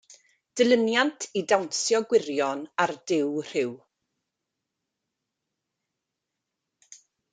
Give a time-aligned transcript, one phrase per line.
[0.59, 3.77] Dilyniant i Dawnsio Gwirion a'r Duw Rhyw.